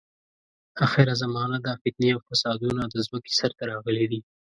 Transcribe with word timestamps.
اخره 0.85 1.13
زمانه 1.23 1.57
ده، 1.65 1.71
فتنې 1.81 2.09
او 2.15 2.19
فسادونه 2.27 2.81
د 2.87 2.95
ځمکې 3.05 3.31
سر 3.39 3.51
ته 3.57 3.63
راغلي 3.71 4.05
دي. 4.11 4.21